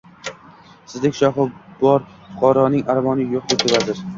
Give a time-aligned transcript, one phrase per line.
[0.93, 1.45] –Sizdek shohi
[1.83, 4.07] bor fuqaroning armoni yo‘q,– debdi vazir.